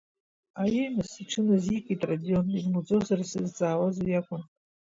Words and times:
Аиеи, 0.61 0.89
нас, 0.95 1.11
иҽыназикит 1.21 2.01
Радион, 2.09 2.47
ибмуӡозар, 2.57 3.19
сзызҵаауаз 3.25 3.97
уи 4.03 4.19
акәын… 4.19 4.43